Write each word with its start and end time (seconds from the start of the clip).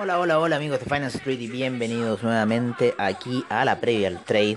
Hola, 0.00 0.20
hola, 0.20 0.38
hola 0.38 0.54
amigos 0.54 0.78
de 0.78 0.84
Finance 0.84 1.18
Street 1.18 1.40
y 1.40 1.48
bienvenidos 1.48 2.22
nuevamente 2.22 2.94
aquí 2.98 3.44
a 3.48 3.64
la 3.64 3.80
previa 3.80 4.06
al 4.06 4.22
trade. 4.22 4.56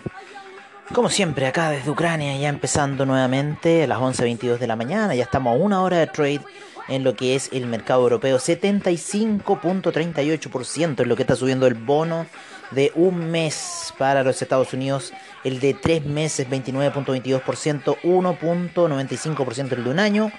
Como 0.93 1.09
siempre, 1.09 1.47
acá 1.47 1.71
desde 1.71 1.89
Ucrania, 1.89 2.37
ya 2.37 2.47
empezando 2.47 3.07
nuevamente 3.07 3.85
a 3.85 3.87
las 3.87 3.97
11.22 3.97 4.59
de 4.59 4.67
la 4.67 4.75
mañana, 4.75 5.15
ya 5.15 5.23
estamos 5.23 5.55
a 5.55 5.57
una 5.57 5.81
hora 5.81 5.97
de 5.97 6.05
trade 6.05 6.41
en 6.89 7.03
lo 7.03 7.15
que 7.15 7.35
es 7.35 7.49
el 7.53 7.65
mercado 7.65 8.03
europeo, 8.03 8.37
75.38% 8.37 11.01
es 11.01 11.07
lo 11.07 11.15
que 11.15 11.23
está 11.23 11.35
subiendo 11.35 11.65
el 11.65 11.73
bono 11.73 12.27
de 12.69 12.91
un 12.93 13.31
mes 13.31 13.95
para 13.97 14.23
los 14.23 14.43
Estados 14.43 14.73
Unidos, 14.73 15.11
el 15.43 15.59
de 15.59 15.73
tres 15.73 16.05
meses 16.05 16.47
29.22%, 16.49 17.97
1.95% 18.03 19.71
el 19.71 19.83
de 19.83 19.89
un 19.89 19.99
año 19.99 20.31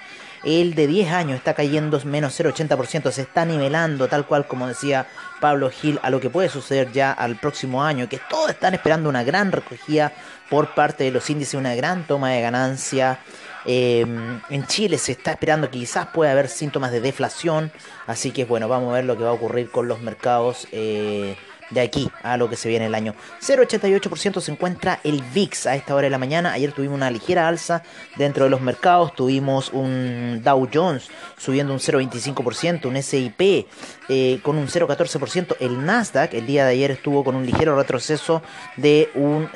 el 0.43 0.75
de 0.75 0.87
10 0.87 1.11
años 1.11 1.37
está 1.37 1.53
cayendo 1.53 1.99
menos 2.03 2.37
0,80%, 2.39 3.11
se 3.11 3.21
está 3.21 3.45
nivelando 3.45 4.07
tal 4.07 4.25
cual 4.25 4.45
como 4.45 4.67
decía 4.67 5.07
Pablo 5.39 5.69
Gil 5.69 5.99
a 6.03 6.09
lo 6.09 6.19
que 6.19 6.29
puede 6.29 6.49
suceder 6.49 6.91
ya 6.91 7.11
al 7.11 7.37
próximo 7.37 7.83
año, 7.83 8.09
que 8.09 8.19
todos 8.29 8.49
están 8.49 8.73
esperando 8.73 9.09
una 9.09 9.23
gran 9.23 9.51
recogida 9.51 10.11
por 10.49 10.73
parte 10.75 11.05
de 11.05 11.11
los 11.11 11.29
índices, 11.29 11.53
una 11.53 11.75
gran 11.75 12.05
toma 12.05 12.31
de 12.31 12.41
ganancia. 12.41 13.19
Em, 13.65 14.41
en 14.49 14.67
Chile 14.67 14.97
se 14.97 15.13
está 15.13 15.31
esperando 15.31 15.71
que 15.71 15.79
quizás 15.79 16.07
pueda 16.07 16.33
haber 16.33 16.49
síntomas 16.49 16.91
de 16.91 16.99
deflación, 16.99 17.71
así 18.07 18.31
que 18.31 18.43
bueno, 18.43 18.67
vamos 18.67 18.91
a 18.91 18.95
ver 18.95 19.05
lo 19.05 19.17
que 19.17 19.23
va 19.23 19.29
a 19.29 19.33
ocurrir 19.33 19.71
con 19.71 19.87
los 19.87 20.01
mercados. 20.01 20.67
Eh, 20.73 21.37
de 21.69 21.81
aquí 21.81 22.09
a 22.21 22.37
lo 22.37 22.49
que 22.49 22.55
se 22.55 22.69
viene 22.69 22.85
el 22.85 22.95
año. 22.95 23.15
0,88% 23.41 24.41
se 24.41 24.51
encuentra 24.51 24.99
el 25.03 25.21
VIX 25.21 25.67
a 25.67 25.75
esta 25.75 25.95
hora 25.95 26.05
de 26.05 26.09
la 26.09 26.17
mañana. 26.17 26.53
Ayer 26.53 26.71
tuvimos 26.71 26.95
una 26.95 27.11
ligera 27.11 27.47
alza 27.47 27.83
dentro 28.17 28.45
de 28.45 28.49
los 28.49 28.61
mercados. 28.61 29.13
Tuvimos 29.15 29.71
un 29.73 30.41
Dow 30.43 30.69
Jones 30.71 31.09
subiendo 31.37 31.73
un 31.73 31.79
0,25%, 31.79 32.85
un 32.85 33.01
SIP 33.01 33.67
eh, 34.09 34.39
con 34.43 34.57
un 34.57 34.67
0,14%. 34.67 35.57
El 35.59 35.85
Nasdaq 35.85 36.33
el 36.33 36.45
día 36.45 36.65
de 36.65 36.71
ayer 36.71 36.91
estuvo 36.91 37.23
con 37.23 37.35
un 37.35 37.45
ligero 37.45 37.75
retroceso 37.75 38.41
de 38.77 39.09
un 39.15 39.49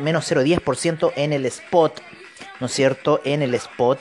menos 0.00 0.30
0,10% 0.30 1.12
en 1.16 1.32
el 1.32 1.46
spot. 1.46 2.00
¿No 2.60 2.66
es 2.66 2.72
cierto? 2.72 3.20
En 3.24 3.42
el 3.42 3.54
spot. 3.54 3.98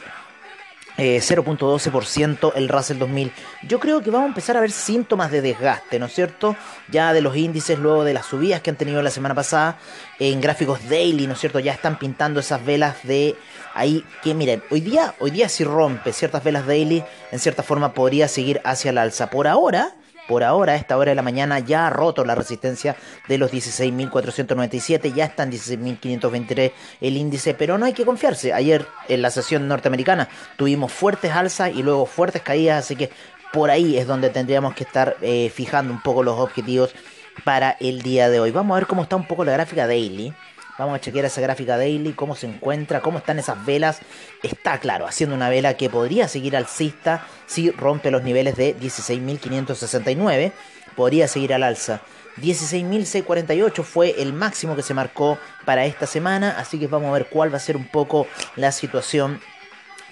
0.12% 0.98 2.48
eh, 2.48 2.52
el 2.56 2.70
Russell 2.70 2.98
2000. 2.98 3.32
Yo 3.64 3.80
creo 3.80 4.02
que 4.02 4.10
vamos 4.10 4.26
a 4.26 4.30
empezar 4.30 4.58
a 4.58 4.62
ver 4.62 4.72
síntomas 4.72 5.32
de 5.32 5.42
desgaste, 5.42 6.00
¿no 6.00 6.06
es 6.06 6.14
cierto? 6.14 6.56
Ya 6.90 7.14
de 7.14 7.22
los 7.22 7.36
índices 7.36 7.80
luego 7.80 8.04
de 8.04 8.14
las 8.14 8.26
subidas 8.26 8.62
que 8.62 8.70
han 8.70 8.76
tenido 8.76 9.02
la 9.02 9.10
semana 9.10 9.36
pasada 9.36 9.78
en 10.20 10.42
gráficos 10.42 10.88
daily, 10.90 11.28
¿no 11.28 11.34
es 11.34 11.40
cierto? 11.40 11.60
Ya 11.60 11.74
están 11.74 11.98
pintando 11.98 12.40
esas 12.40 12.64
velas 12.66 12.98
de 13.04 13.36
ahí 13.74 14.04
que 14.22 14.34
miren, 14.34 14.64
hoy 14.70 14.82
día 14.82 15.16
hoy 15.20 15.32
día 15.32 15.50
si 15.50 15.64
rompe 15.64 16.14
ciertas 16.14 16.44
velas 16.44 16.68
daily, 16.68 17.04
en 17.32 17.40
cierta 17.40 17.64
forma 17.64 17.94
podría 17.94 18.28
seguir 18.28 18.62
hacia 18.64 18.92
el 18.92 18.98
alza. 18.98 19.30
Por 19.30 19.48
ahora, 19.48 19.96
por 20.32 20.46
ahora, 20.46 20.72
a 20.72 20.76
esta 20.78 20.98
hora 20.98 21.12
de 21.12 21.16
la 21.16 21.24
mañana, 21.24 21.60
ya 21.60 21.88
ha 21.88 21.90
roto 21.90 22.24
la 22.24 22.36
resistencia 22.36 22.96
de 23.28 23.38
los 23.38 23.52
16.497, 23.52 25.14
ya 25.14 25.26
está 25.26 25.44
en 25.44 25.52
16.523 25.52 26.72
el 27.02 27.18
índice, 27.18 27.54
pero 27.54 27.78
no 27.78 27.86
hay 27.86 27.92
que 27.92 28.06
confiarse. 28.06 28.54
Ayer 28.54 28.88
en 29.10 29.22
la 29.22 29.30
sesión 29.30 29.68
norteamericana 29.68 30.30
tuvimos 30.56 30.94
fuertes 30.94 31.34
alzas 31.34 31.72
y 31.76 31.84
luego 31.84 32.06
fuertes 32.06 32.44
caídas, 32.44 32.86
así 32.86 32.96
que 32.96 33.10
por 33.52 33.72
ahí 33.72 33.98
es 33.98 34.08
donde 34.08 34.30
tendríamos 34.30 34.74
que 34.74 34.86
estar 34.86 35.18
eh, 35.22 35.52
fijando 35.54 35.92
un 35.92 36.02
poco 36.02 36.24
los 36.24 36.40
objetivos 36.40 36.96
para 37.44 37.76
el 37.82 38.02
día 38.02 38.30
de 38.30 38.40
hoy. 38.40 38.52
Vamos 38.52 38.76
a 38.76 38.80
ver 38.80 38.88
cómo 38.88 39.04
está 39.04 39.18
un 39.18 39.28
poco 39.28 39.44
la 39.44 39.52
gráfica 39.52 39.86
daily. 39.86 40.34
Vamos 40.82 40.96
a 40.96 41.00
chequear 41.00 41.26
esa 41.26 41.42
gráfica 41.42 41.78
daily, 41.78 42.14
cómo 42.14 42.36
se 42.36 42.48
encuentra, 42.48 43.02
cómo 43.02 43.20
están 43.20 43.38
esas 43.38 43.64
velas. 43.68 44.00
Está 44.42 44.80
claro, 44.80 45.06
haciendo 45.06 45.36
una 45.36 45.48
vela 45.48 45.76
que 45.76 45.92
podría 45.92 46.28
seguir 46.28 46.58
alcista 46.58 47.28
si 47.46 47.70
rompe 47.70 48.10
los 48.10 48.24
niveles 48.24 48.56
de 48.56 48.76
16.569. 48.76 50.52
Podría 50.96 51.28
seguir 51.28 51.54
al 51.54 51.62
alza. 51.62 52.02
16.648 52.38 53.84
fue 53.84 54.24
el 54.24 54.34
máximo 54.34 54.76
que 54.76 54.82
se 54.82 54.96
marcó 54.96 55.38
para 55.66 55.86
esta 55.86 56.08
semana, 56.08 56.56
así 56.58 56.80
que 56.80 56.88
vamos 56.88 57.10
a 57.10 57.14
ver 57.14 57.28
cuál 57.28 57.54
va 57.54 57.58
a 57.58 57.60
ser 57.60 57.78
un 57.78 57.88
poco 57.88 58.26
la 58.56 58.72
situación 58.72 59.40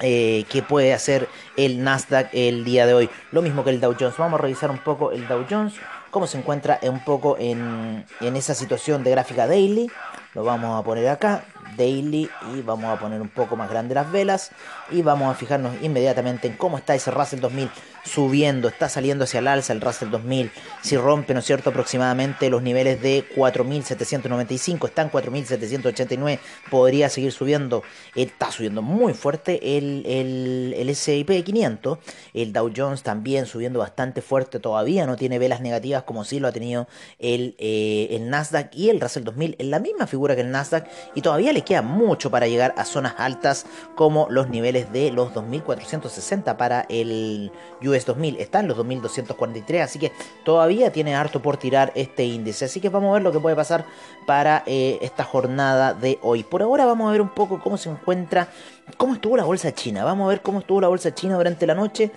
eh, 0.02 0.46
que 0.52 0.62
puede 0.62 0.94
hacer 0.94 1.28
el 1.58 1.84
Nasdaq 1.84 2.30
el 2.32 2.64
día 2.64 2.86
de 2.86 2.94
hoy. 2.94 3.10
Lo 3.32 3.42
mismo 3.42 3.64
que 3.64 3.72
el 3.72 3.82
Dow 3.82 3.96
Jones. 4.00 4.18
Vamos 4.20 4.40
a 4.40 4.44
revisar 4.44 4.70
un 4.70 4.78
poco 4.78 5.14
el 5.14 5.28
Dow 5.28 5.48
Jones, 5.50 5.74
cómo 6.12 6.28
se 6.28 6.38
encuentra 6.38 6.80
un 6.84 7.04
poco 7.04 7.38
en, 7.40 8.06
en 8.22 8.36
esa 8.36 8.54
situación 8.54 9.04
de 9.04 9.10
gráfica 9.10 9.48
daily. 9.48 9.90
Lo 10.36 10.44
vamos 10.44 10.80
a 10.80 10.84
poner 10.84 11.08
acá, 11.08 11.44
daily, 11.78 12.30
y 12.54 12.62
vamos 12.62 12.86
a 12.96 13.00
poner 13.00 13.22
un 13.22 13.30
poco 13.30 13.56
más 13.56 13.70
grande 13.70 13.96
las 13.96 14.12
velas. 14.12 14.52
Y 14.92 15.02
vamos 15.02 15.32
a 15.32 15.36
fijarnos 15.36 15.76
inmediatamente 15.82 16.48
en 16.48 16.56
cómo 16.56 16.78
está 16.78 16.96
ese 16.96 17.12
Russell 17.12 17.40
2000 17.40 17.70
subiendo, 18.04 18.68
está 18.68 18.90
saliendo 18.90 19.26
hacia 19.26 19.40
el 19.40 19.48
alza 19.48 19.74
el 19.74 19.82
Russell 19.82 20.10
2000. 20.10 20.52
Si 20.82 20.98
rompe, 20.98 21.34
¿no 21.34 21.40
es 21.40 21.46
cierto?, 21.46 21.70
aproximadamente 21.70 22.50
los 22.50 22.62
niveles 22.62 23.02
de 23.02 23.26
4.795, 23.36 24.88
está 24.88 25.02
en 25.04 25.12
4.789, 25.12 26.40
podría 26.70 27.10
seguir 27.10 27.32
subiendo. 27.32 27.84
Está 28.16 28.52
subiendo 28.52 28.82
muy 28.82 29.14
fuerte 29.14 29.78
el, 29.78 30.04
el, 30.06 30.74
el 30.78 30.96
SIP 30.96 31.44
500. 31.44 32.00
El 32.34 32.54
Dow 32.54 32.72
Jones 32.76 33.04
también 33.04 33.46
subiendo 33.46 33.80
bastante 33.80 34.22
fuerte, 34.22 34.60
todavía 34.60 35.06
no 35.06 35.16
tiene 35.16 35.40
velas 35.40 35.62
negativas 35.62 36.04
como 36.04 36.24
sí 36.24 36.40
lo 36.40 36.48
ha 36.48 36.52
tenido 36.52 36.88
el, 37.20 37.56
eh, 37.60 38.08
el 38.12 38.30
Nasdaq 38.30 38.74
y 38.74 38.90
el 38.90 39.00
Russell 39.00 39.24
2000 39.24 39.56
en 39.60 39.72
la 39.72 39.80
misma 39.80 40.08
figura 40.08 40.36
que 40.36 40.42
el 40.42 40.52
Nasdaq 40.52 40.88
y 41.16 41.22
todavía 41.22 41.54
le 41.54 41.59
queda 41.62 41.82
mucho 41.82 42.32
para 42.32 42.48
llegar 42.48 42.74
a 42.78 42.86
zonas 42.86 43.16
altas 43.18 43.66
como 43.96 44.28
los 44.30 44.50
niveles 44.50 44.92
de 44.92 45.12
los 45.12 45.34
2460 45.34 46.58
para 46.58 46.86
el 46.90 47.52
US 47.82 48.06
2000. 48.06 48.38
Está 48.38 48.60
en 48.60 48.68
los 48.68 48.78
2243, 48.78 49.84
así 49.84 50.00
que 50.00 50.12
todavía 50.44 50.92
tiene 50.92 51.16
harto 51.16 51.42
por 51.42 51.58
tirar 51.58 51.92
este 51.96 52.26
índice. 52.26 52.66
Así 52.66 52.80
que 52.80 52.90
vamos 52.90 53.10
a 53.10 53.14
ver 53.14 53.24
lo 53.24 53.32
que 53.32 53.40
puede 53.40 53.56
pasar 53.56 53.86
para 54.26 54.64
eh, 54.66 55.00
esta 55.02 55.24
jornada 55.24 55.94
de 55.94 56.20
hoy. 56.22 56.44
Por 56.44 56.62
ahora 56.62 56.86
vamos 56.86 57.08
a 57.10 57.12
ver 57.12 57.22
un 57.22 57.30
poco 57.30 57.60
cómo 57.60 57.78
se 57.78 57.90
encuentra, 57.90 58.48
cómo 58.98 59.14
estuvo 59.14 59.38
la 59.38 59.44
bolsa 59.44 59.74
china. 59.74 60.04
Vamos 60.04 60.26
a 60.26 60.30
ver 60.30 60.42
cómo 60.42 60.60
estuvo 60.60 60.82
la 60.82 60.88
bolsa 60.88 61.14
china 61.14 61.36
durante 61.36 61.66
la 61.66 61.76
noche 61.76 62.12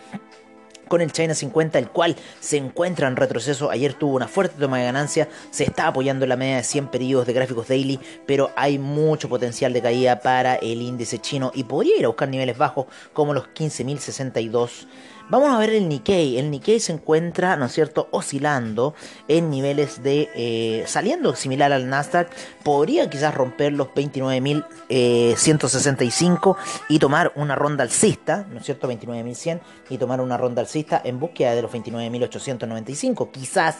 con 0.93 1.01
el 1.01 1.11
China 1.11 1.35
50, 1.35 1.79
el 1.79 1.89
cual 1.89 2.17
se 2.39 2.59
encuentra 2.59 3.09
en 3.09 3.17
retroceso. 3.17 3.71
Ayer 3.71 3.95
tuvo 3.95 4.15
una 4.15 4.29
fuerte 4.29 4.61
toma 4.61 4.77
de 4.77 4.85
ganancia, 4.85 5.27
se 5.51 5.65
está 5.65 5.87
apoyando 5.87 6.27
en 6.27 6.29
la 6.29 6.37
media 6.37 6.57
de 6.57 6.65
100 6.65 6.89
periodos 6.89 7.27
de 7.27 7.33
gráficos 7.33 7.67
daily, 7.67 7.99
pero 8.27 8.51
hay 8.57 8.79
mucho 8.79 9.27
potencial 9.31 9.73
de 9.73 9.81
caída 9.81 10.21
para 10.21 10.57
el 10.57 10.83
índice 10.83 11.19
chino 11.19 11.51
y 11.55 11.65
podría 11.65 11.97
ir 11.97 12.05
a 12.05 12.09
buscar 12.09 12.29
niveles 12.29 12.59
bajos 12.59 12.89
como 13.15 13.33
los 13.33 13.45
15.062 13.55 14.87
Vamos 15.29 15.51
a 15.51 15.59
ver 15.59 15.71
el 15.71 15.89
Nikkei. 15.89 16.39
El 16.39 16.51
Nikkei 16.51 16.81
se 16.81 16.93
encuentra, 16.93 17.57
¿no 17.57 17.67
es 17.67 17.73
cierto?, 17.73 18.09
oscilando 18.11 18.95
en 19.29 19.51
niveles 19.51 20.03
de. 20.03 20.29
Eh, 20.35 20.85
saliendo 20.87 21.35
similar 21.35 21.73
al 21.73 21.89
Nasdaq. 21.89 22.29
Podría 22.63 23.09
quizás 23.09 23.35
romper 23.35 23.73
los 23.73 23.89
29.165 23.89 26.57
eh, 26.57 26.61
y 26.89 26.99
tomar 26.99 27.33
una 27.37 27.55
ronda 27.55 27.85
alcista, 27.85 28.47
¿no 28.51 28.61
es 28.61 28.67
cierto?, 28.67 28.91
29.100 28.91 29.61
y 29.89 29.97
tomar 29.99 30.21
una 30.21 30.37
ronda 30.37 30.63
alcista 30.63 31.01
en 31.03 31.19
búsqueda 31.19 31.55
de 31.55 31.63
los 31.63 31.73
29.895, 31.73 33.31
quizás. 33.31 33.79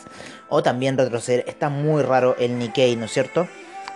O 0.49 0.63
también 0.63 0.97
retroceder. 0.97 1.45
Está 1.47 1.69
muy 1.69 2.03
raro 2.03 2.37
el 2.39 2.59
Nikkei, 2.59 2.97
¿no 2.97 3.05
es 3.07 3.13
cierto? 3.13 3.47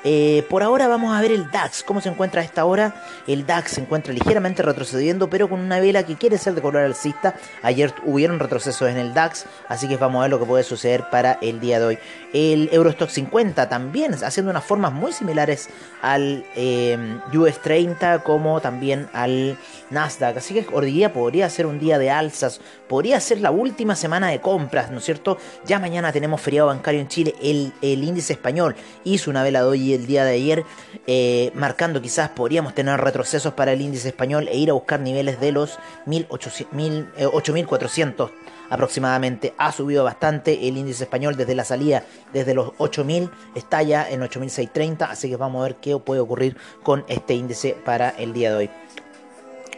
Eh, 0.04 0.44
por 0.48 0.62
ahora 0.62 0.88
vamos 0.88 1.16
a 1.16 1.20
ver 1.20 1.32
el 1.32 1.50
DAX. 1.50 1.82
¿Cómo 1.82 2.00
se 2.00 2.08
encuentra 2.08 2.40
a 2.40 2.44
esta 2.44 2.64
hora? 2.64 2.94
El 3.26 3.46
DAX 3.46 3.72
se 3.72 3.81
encuentra 3.81 4.12
ligeramente 4.12 4.62
retrocediendo, 4.62 5.28
pero 5.28 5.48
con 5.48 5.60
una 5.60 5.81
vela 5.81 6.04
que 6.04 6.16
quiere 6.16 6.38
ser 6.38 6.54
de 6.54 6.62
color 6.62 6.82
alcista. 6.82 7.34
Ayer 7.62 7.93
hubieron 8.04 8.38
retrocesos 8.38 8.88
en 8.88 8.98
el 8.98 9.14
DAX, 9.14 9.46
así 9.69 9.88
que 9.88 9.96
vamos 9.96 10.20
a 10.20 10.22
ver 10.22 10.31
lo 10.31 10.38
que 10.38 10.46
puede 10.46 10.64
suceder 10.64 11.10
para 11.10 11.38
el 11.43 11.60
día 11.60 11.81
de 11.81 11.87
hoy. 11.87 11.98
El 12.32 12.69
Eurostock 12.72 13.08
50 13.08 13.69
también 13.69 14.14
haciendo 14.14 14.50
unas 14.50 14.64
formas 14.64 14.93
muy 14.93 15.12
similares 15.12 15.69
al 16.02 16.44
eh, 16.54 17.19
US 17.34 17.60
30 17.62 18.20
como 18.20 18.60
también 18.60 19.08
al 19.12 19.56
Nasdaq. 19.90 20.37
Así 20.37 20.54
que 20.54 20.66
hoy 20.72 20.93
día 20.93 21.12
podría 21.12 21.48
ser 21.50 21.66
un 21.66 21.78
día 21.78 21.98
de 21.98 22.10
alzas, 22.10 22.60
podría 22.88 23.20
ser 23.20 23.40
la 23.40 23.50
última 23.50 23.96
semana 23.96 24.28
de 24.28 24.40
compras, 24.40 24.90
¿no 24.90 24.98
es 24.98 25.04
cierto? 25.04 25.38
Ya 25.64 25.78
mañana 25.78 26.12
tenemos 26.12 26.40
feriado 26.40 26.69
bancario 26.69 27.00
en 27.00 27.08
Chile. 27.08 27.34
El, 27.43 27.72
el 27.82 28.04
índice 28.04 28.34
español 28.34 28.76
hizo 29.04 29.31
una 29.31 29.43
vela 29.43 29.60
de 29.60 29.66
hoy 29.66 29.86
el 29.94 30.06
día 30.06 30.25
de 30.25 30.33
ayer, 30.33 30.65
eh, 31.06 31.50
marcando 31.55 32.03
quizás 32.03 32.31
podríamos 32.31 32.75
tener 32.75 33.00
retrocesos 33.00 33.55
para 33.55 33.73
el 33.73 33.81
índice 33.81 34.09
español 34.09 34.49
e 34.49 34.56
ir 34.56 34.71
a 34.71 34.73
buscar 34.73 34.99
niveles 35.00 35.38
de 35.41 35.53
los 35.53 35.79
8.400 36.06 38.29
eh, 38.29 38.33
aproximadamente. 38.71 39.55
Ha 39.59 39.73
subido 39.73 40.05
bastante 40.05 40.69
el 40.69 40.77
índice 40.77 41.05
español 41.05 41.37
desde 41.37 41.55
la 41.55 41.65
salida, 41.65 42.05
desde 42.33 42.55
los 42.55 42.69
8.000, 42.79 43.31
está 43.55 43.83
ya 43.83 44.09
en 44.09 44.23
8.630, 44.23 45.09
así 45.09 45.29
que 45.29 45.37
vamos 45.37 45.61
a 45.61 45.65
ver 45.65 45.77
qué 45.77 45.97
puede 45.99 46.21
ocurrir 46.21 46.56
con 46.82 47.05
este 47.09 47.35
índice 47.35 47.77
para 47.85 48.11
el 48.11 48.32
día 48.32 48.50
de 48.50 48.56
hoy. 48.56 48.71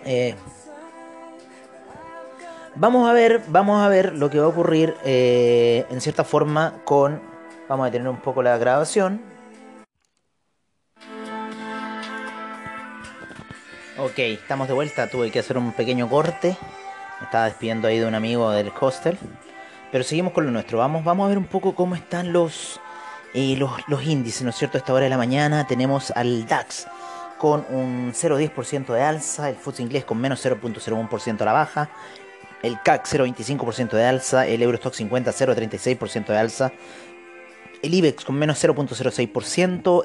Eh, 0.04 0.34
vamos 2.74 3.08
a 3.08 3.12
ver, 3.12 3.42
vamos 3.48 3.82
a 3.82 3.88
ver 3.88 4.14
lo 4.14 4.30
que 4.30 4.38
va 4.38 4.46
a 4.46 4.48
ocurrir 4.48 4.94
en 5.04 6.00
cierta 6.00 6.24
forma 6.24 6.80
con. 6.84 7.20
Vamos 7.68 7.86
a 7.86 7.90
tener 7.90 8.08
un 8.08 8.20
poco 8.20 8.42
la 8.42 8.56
grabación. 8.56 9.20
Ok, 14.00 14.16
estamos 14.20 14.68
de 14.68 14.74
vuelta. 14.74 15.08
Tuve 15.08 15.32
que 15.32 15.40
hacer 15.40 15.58
un 15.58 15.72
pequeño 15.72 16.08
corte. 16.08 16.56
Me 17.18 17.24
estaba 17.24 17.46
despidiendo 17.46 17.88
ahí 17.88 17.98
de 17.98 18.06
un 18.06 18.14
amigo 18.14 18.48
del 18.52 18.70
hostel. 18.80 19.18
Pero 19.90 20.04
seguimos 20.04 20.32
con 20.32 20.46
lo 20.46 20.52
nuestro. 20.52 20.78
Vamos, 20.78 21.02
vamos 21.02 21.26
a 21.26 21.28
ver 21.30 21.38
un 21.38 21.46
poco 21.46 21.74
cómo 21.74 21.96
están 21.96 22.32
los, 22.32 22.80
eh, 23.34 23.56
los, 23.58 23.72
los, 23.88 24.04
índices, 24.04 24.42
¿no 24.42 24.50
es 24.50 24.56
cierto? 24.56 24.78
A 24.78 24.80
esta 24.80 24.92
hora 24.92 25.02
de 25.02 25.10
la 25.10 25.16
mañana 25.16 25.66
tenemos 25.66 26.12
al 26.12 26.46
DAX 26.46 26.86
con 27.38 27.66
un 27.70 28.12
0,10% 28.12 28.86
de 28.92 29.02
alza, 29.02 29.48
el 29.48 29.56
FTSE 29.56 29.82
inglés 29.82 30.04
con 30.04 30.18
menos 30.18 30.46
0,01% 30.46 31.40
a 31.40 31.44
la 31.44 31.52
baja, 31.52 31.90
el 32.62 32.80
CAC 32.82 33.04
0,25% 33.04 33.90
de 33.90 34.04
alza, 34.04 34.46
el 34.46 34.62
Eurostock 34.62 34.94
50 34.94 35.32
0,36% 35.32 36.26
de 36.26 36.38
alza, 36.38 36.72
el 37.82 37.94
IBEX 37.94 38.24
con 38.24 38.36
menos 38.36 38.62
0.06%, 38.62 40.04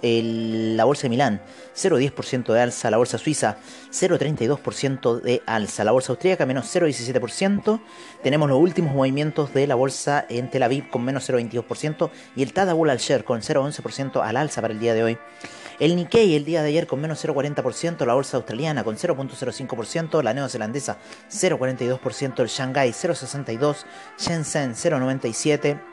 la 0.75 0.86
bolsa 0.86 1.04
de 1.04 1.10
Milán 1.10 1.42
0.10% 1.75 2.54
de 2.54 2.62
alza, 2.62 2.92
la 2.92 2.98
bolsa 2.98 3.18
suiza 3.18 3.58
0.32% 3.92 5.22
de 5.22 5.42
alza, 5.46 5.84
la 5.84 5.92
bolsa 5.92 6.12
austríaca 6.14 6.46
menos 6.46 6.74
0.17%, 6.74 7.81
tenemos 8.22 8.50
los 8.50 8.60
últimos 8.60 8.94
movimientos 8.94 9.54
de 9.54 9.68
la 9.68 9.75
bolsa 9.75 10.25
en 10.30 10.50
Tel 10.50 10.64
Aviv 10.64 10.90
con 10.90 11.04
menos 11.04 11.30
0.22% 11.30 12.10
y 12.36 12.44
el 12.44 12.54
Tadawul 12.54 12.90
al 12.90 13.00
share 13.00 13.24
con 13.24 13.42
0.11% 13.42 14.22
al 14.24 14.38
alza 14.38 14.62
para 14.62 14.74
el 14.74 14.80
día 14.80 14.94
de 14.94 15.04
hoy. 15.04 15.18
El 15.80 15.96
Nikkei 15.96 16.36
el 16.36 16.46
día 16.46 16.62
de 16.62 16.70
ayer 16.70 16.86
con 16.86 17.02
menos 17.02 17.25
0,40%, 17.25 18.06
la 18.06 18.14
bolsa 18.14 18.38
australiana 18.38 18.84
con 18.84 18.96
0.05%, 18.96 20.22
la 20.22 20.34
neozelandesa 20.34 20.98
0,42%, 21.30 22.40
el 22.42 22.48
Shanghai 22.48 22.92
0,62%, 22.92 23.75
Shenzhen 24.20 24.75
0,97%, 24.75 25.93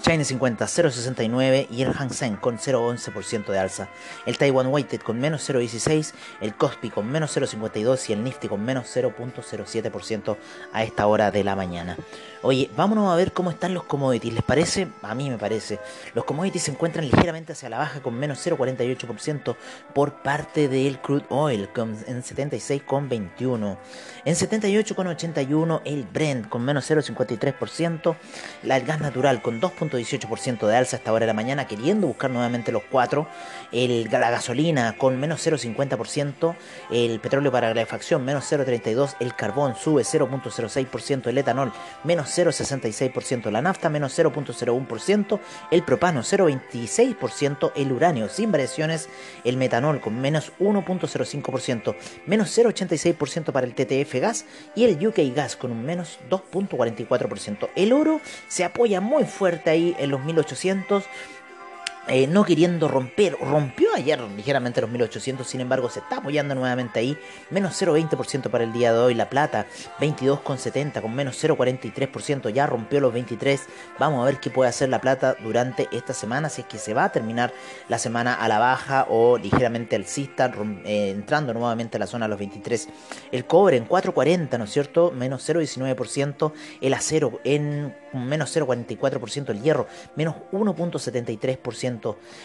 China 0.00 0.24
50 0.24 0.64
0.69 0.64 1.66
y 1.70 1.82
el 1.82 1.92
Hang 1.92 2.10
Seng 2.10 2.36
con 2.36 2.58
0.11% 2.58 3.46
de 3.46 3.58
alza. 3.58 3.88
El 4.24 4.38
Taiwan 4.38 4.68
Weighted 4.68 5.00
con 5.00 5.18
menos 5.18 5.48
0.16, 5.48 6.12
el 6.40 6.54
Kospi 6.54 6.90
con 6.90 7.10
menos 7.10 7.36
0.52 7.36 8.10
y 8.10 8.12
el 8.12 8.22
Nifty 8.22 8.48
con 8.48 8.64
menos 8.64 8.94
0.07% 8.94 10.36
a 10.72 10.84
esta 10.84 11.06
hora 11.06 11.30
de 11.30 11.44
la 11.44 11.56
mañana. 11.56 11.96
Oye, 12.42 12.70
vámonos 12.76 13.12
a 13.12 13.16
ver 13.16 13.32
cómo 13.32 13.50
están 13.50 13.74
los 13.74 13.84
commodities. 13.84 14.34
¿Les 14.34 14.42
parece? 14.42 14.88
A 15.02 15.14
mí 15.14 15.30
me 15.30 15.38
parece. 15.38 15.80
Los 16.14 16.24
commodities 16.24 16.64
se 16.64 16.70
encuentran 16.70 17.04
ligeramente 17.04 17.52
hacia 17.52 17.68
la 17.68 17.78
baja 17.78 18.00
con 18.00 18.14
menos 18.14 18.46
0.48% 18.46 19.56
por 19.94 20.22
parte 20.22 20.68
del 20.68 21.00
crude 21.00 21.24
oil 21.28 21.68
en 21.74 22.22
76,21. 22.22 23.76
En 24.24 24.34
78,81 24.34 25.80
el 25.84 26.04
Brent 26.04 26.48
con 26.48 26.62
menos 26.62 26.88
0.53%. 26.90 28.16
el 28.62 28.84
gas 28.84 29.00
natural 29.00 29.42
con 29.42 29.60
2.18% 29.98 30.66
de 30.66 30.76
alza 30.76 30.96
hasta 30.96 31.10
ahora 31.10 31.24
de 31.24 31.28
la 31.28 31.34
mañana, 31.34 31.66
queriendo 31.66 32.06
buscar 32.06 32.30
nuevamente 32.30 32.72
los 32.72 32.82
4. 32.90 33.26
El, 33.72 34.08
la 34.10 34.30
gasolina 34.30 34.96
con 34.96 35.18
menos 35.18 35.46
0.50%. 35.46 36.56
El 36.90 37.20
petróleo 37.20 37.52
para 37.52 37.68
calefacción 37.68 38.24
menos 38.24 38.50
0.32%. 38.50 39.16
El 39.20 39.34
carbón 39.34 39.76
sube 39.76 40.02
0.06%. 40.02 41.26
El 41.26 41.38
etanol 41.38 41.72
menos 42.04 42.36
0,66%, 42.36 43.50
la 43.50 43.62
nafta 43.62 43.88
menos 43.88 44.18
0,01%, 44.18 45.40
el 45.70 45.82
propano 45.82 46.20
0,26%, 46.20 47.72
el 47.76 47.92
uranio 47.92 48.28
sin 48.28 48.52
variaciones, 48.52 49.08
el 49.44 49.56
metanol 49.56 50.00
con 50.00 50.20
menos 50.20 50.52
1,05%, 50.60 51.96
menos 52.26 52.56
0,86% 52.56 53.52
para 53.52 53.66
el 53.66 53.74
TTF 53.74 54.14
gas 54.20 54.44
y 54.74 54.84
el 54.84 55.06
UK 55.06 55.34
gas 55.34 55.56
con 55.56 55.72
un 55.72 55.84
menos 55.84 56.18
2,44%. 56.30 57.68
El 57.76 57.92
oro 57.92 58.20
se 58.48 58.64
apoya 58.64 59.00
muy 59.00 59.24
fuerte 59.24 59.70
ahí 59.70 59.75
en 59.76 60.10
los 60.10 60.24
1800 60.24 61.04
eh, 62.08 62.26
no 62.26 62.44
queriendo 62.44 62.88
romper, 62.88 63.36
rompió 63.40 63.88
ayer 63.94 64.20
ligeramente 64.36 64.80
los 64.80 64.90
1800, 64.90 65.46
sin 65.46 65.60
embargo 65.60 65.90
se 65.90 66.00
está 66.00 66.18
apoyando 66.18 66.54
nuevamente 66.54 67.00
ahí, 67.00 67.18
menos 67.50 67.80
0,20% 67.80 68.48
para 68.50 68.64
el 68.64 68.72
día 68.72 68.92
de 68.92 68.98
hoy, 68.98 69.14
la 69.14 69.28
plata 69.28 69.66
22,70 70.00 71.02
con 71.02 71.14
menos 71.14 71.42
0,43%, 71.42 72.50
ya 72.50 72.66
rompió 72.66 73.00
los 73.00 73.12
23, 73.12 73.60
vamos 73.98 74.22
a 74.22 74.26
ver 74.26 74.38
qué 74.38 74.50
puede 74.50 74.70
hacer 74.70 74.88
la 74.88 75.00
plata 75.00 75.36
durante 75.42 75.88
esta 75.90 76.12
semana, 76.12 76.48
si 76.48 76.60
es 76.62 76.66
que 76.66 76.78
se 76.78 76.94
va 76.94 77.04
a 77.04 77.12
terminar 77.12 77.52
la 77.88 77.98
semana 77.98 78.34
a 78.34 78.46
la 78.48 78.58
baja 78.58 79.06
o 79.08 79.36
ligeramente 79.36 79.96
alcista, 79.96 80.52
eh, 80.84 81.10
entrando 81.10 81.52
nuevamente 81.54 81.96
a 81.96 82.00
la 82.00 82.06
zona 82.06 82.26
de 82.26 82.30
los 82.30 82.38
23, 82.38 82.88
el 83.32 83.46
cobre 83.46 83.76
en 83.76 83.88
4,40, 83.88 84.58
¿no 84.58 84.64
es 84.64 84.70
cierto? 84.70 85.10
Menos 85.10 85.48
0,19%, 85.48 86.52
el 86.80 86.94
acero 86.94 87.40
en 87.44 87.94
menos 88.12 88.56
0,44%, 88.56 89.50
el 89.50 89.62
hierro 89.62 89.86
menos 90.14 90.36
1,73%, 90.52 91.95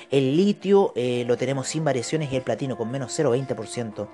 el 0.09 0.37
litio 0.37 0.93
eh, 0.95 1.23
lo 1.27 1.37
tenemos 1.37 1.67
sin 1.67 1.83
variaciones 1.83 2.31
y 2.31 2.35
el 2.35 2.41
platino 2.41 2.77
con 2.77 2.89
menos 2.91 3.17
0,20%. 3.17 4.07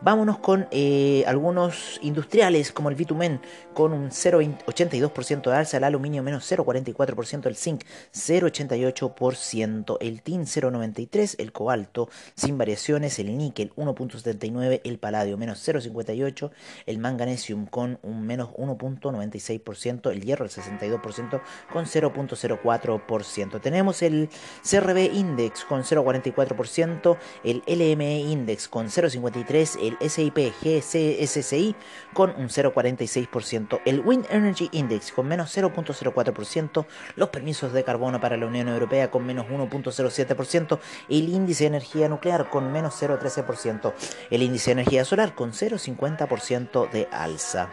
Vámonos 0.00 0.38
con 0.38 0.68
eh, 0.70 1.24
algunos 1.26 1.98
industriales 2.02 2.70
como 2.70 2.88
el 2.88 2.94
bitumen 2.94 3.40
con 3.74 3.92
un 3.92 4.10
0,82% 4.10 5.50
de 5.50 5.56
alza, 5.56 5.78
el 5.78 5.82
aluminio 5.84 6.22
menos 6.22 6.48
0,44%, 6.48 7.46
el 7.46 7.56
zinc 7.56 7.82
0,88%, 8.12 9.96
el 10.00 10.22
tin 10.22 10.42
0,93%, 10.42 11.34
el 11.38 11.50
cobalto 11.50 12.08
sin 12.36 12.56
variaciones, 12.58 13.18
el 13.18 13.36
níquel 13.36 13.74
1,79%, 13.74 14.82
el 14.84 14.98
paladio 15.00 15.36
menos 15.36 15.66
0,58%, 15.66 16.52
el 16.86 16.98
manganesium 16.98 17.66
con 17.66 17.98
un 18.02 18.24
menos 18.24 18.50
1,96%, 18.50 20.12
el 20.12 20.22
hierro 20.22 20.44
el 20.44 20.50
62% 20.52 21.40
con 21.72 21.86
0,04%. 21.86 23.60
Tenemos 23.60 24.02
el 24.02 24.28
CRB 24.62 25.12
Index 25.12 25.64
con 25.64 25.82
0,44%, 25.82 27.16
el 27.42 27.64
LME 27.66 28.20
Index 28.20 28.68
con 28.68 28.86
0,53%, 28.86 29.87
el 29.88 30.10
SIP 30.10 30.52
GCSCI 30.62 31.74
con 32.12 32.30
un 32.30 32.48
0,46%, 32.48 33.80
el 33.84 34.00
Wind 34.00 34.26
Energy 34.30 34.68
Index 34.72 35.12
con 35.12 35.26
menos 35.28 35.56
0,04%, 35.56 36.86
los 37.16 37.28
permisos 37.30 37.72
de 37.72 37.84
carbono 37.84 38.20
para 38.20 38.36
la 38.36 38.46
Unión 38.46 38.68
Europea 38.68 39.10
con 39.10 39.26
menos 39.26 39.46
1,07%, 39.46 40.78
el 41.08 41.28
índice 41.28 41.64
de 41.64 41.68
energía 41.68 42.08
nuclear 42.08 42.48
con 42.50 42.72
menos 42.72 43.00
0,13%, 43.02 43.92
el 44.30 44.42
índice 44.42 44.70
de 44.70 44.80
energía 44.80 45.04
solar 45.04 45.34
con 45.34 45.52
0,50% 45.52 46.90
de 46.90 47.08
alza. 47.10 47.70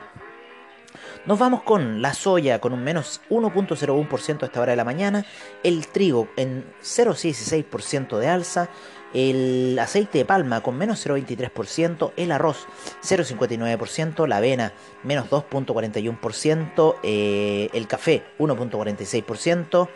Nos 1.26 1.40
vamos 1.40 1.64
con 1.64 2.02
la 2.02 2.14
soya 2.14 2.60
con 2.60 2.72
un 2.74 2.84
menos 2.84 3.22
1.01% 3.30 4.44
a 4.44 4.46
esta 4.46 4.62
hora 4.62 4.72
de 4.72 4.76
la 4.76 4.84
mañana, 4.84 5.26
el 5.64 5.88
trigo 5.88 6.28
en 6.36 6.66
0.16% 6.84 8.20
de 8.20 8.28
alza, 8.28 8.70
el 9.16 9.80
aceite 9.80 10.20
de 10.20 10.26
palma 10.26 10.62
con 10.62 10.78
menos 10.78 11.06
0,23%, 11.08 12.12
el 12.18 12.32
arroz 12.32 12.68
0,59%, 13.02 14.28
la 14.28 14.38
avena 14.38 14.74
menos 15.04 15.30
2,41%, 15.30 16.96
eh, 17.02 17.70
el 17.74 17.88
café 17.88 18.24
1,46%, 18.38 19.90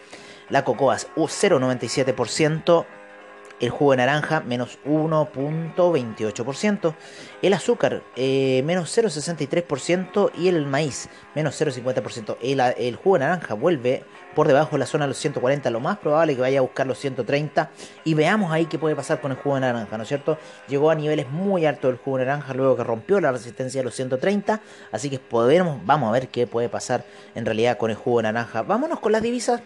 la 0.50 0.64
cocoa 0.64 0.96
0,97%, 0.98 2.86
el 3.60 3.70
jugo 3.70 3.92
de 3.92 3.98
naranja 3.98 4.39
menos 4.42 4.80
1.28%, 4.86 6.96
el 7.42 7.54
azúcar 7.54 8.04
eh, 8.16 8.63
menos 8.66 8.98
0.63% 8.98 10.32
y 10.38 10.48
el 10.48 10.66
maíz 10.66 11.10
menos 11.36 11.62
0.50%. 11.62 12.38
El, 12.42 12.62
el 12.62 12.96
jugo 12.96 13.18
de 13.18 13.25
naranja 13.25 13.54
vuelve 13.54 14.06
por 14.36 14.48
debajo 14.48 14.74
de 14.74 14.80
la 14.80 14.86
zona 14.86 15.06
de 15.06 15.10
los 15.10 15.18
140, 15.18 15.70
lo 15.70 15.80
más 15.80 15.98
probable 15.98 16.34
es 16.34 16.38
que 16.38 16.42
vaya 16.42 16.60
a 16.60 16.62
buscar 16.62 16.88
los 16.88 17.00
130 17.00 17.72
y 18.06 18.13
veamos 18.13 18.51
ahí 18.51 18.68
qué 18.68 18.78
puede 18.78 18.96
pasar 18.96 19.22
con 19.22 19.32
el 19.32 19.38
jugo 19.38 19.56
de 19.56 19.62
naranja, 19.62 19.98
¿no 19.98 20.04
es 20.04 20.10
cierto? 20.10 20.38
Llegó 20.68 20.92
a 20.92 20.96
niveles 20.96 21.30
muy 21.30 21.66
altos 21.66 21.92
el 21.92 21.98
jugo 21.98 22.20
de 22.20 22.25
naranja 22.25 22.54
luego 22.54 22.78
que 22.78 22.84
rompió 22.84 23.20
la 23.20 23.32
resistencia 23.32 23.82
de 23.82 23.86
los 23.86 23.96
130, 23.96 24.62
así 24.92 25.10
que 25.10 25.18
podemos, 25.20 25.84
vamos 25.86 26.10
a 26.10 26.12
ver 26.12 26.28
qué 26.30 26.48
puede 26.48 26.70
pasar 26.70 27.04
en 27.36 27.46
realidad 27.46 27.78
con 27.78 27.89
el 27.89 27.98
jugo 27.98 28.18
de 28.18 28.24
naranja. 28.24 28.62
Vámonos 28.62 29.00
con 29.00 29.12
las 29.12 29.22
divisas. 29.22 29.62